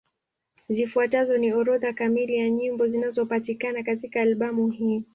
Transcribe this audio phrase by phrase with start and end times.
[0.69, 5.03] Zifuatazo ni orodha kamili ya nyimbo zinapatikana katika albamu hii.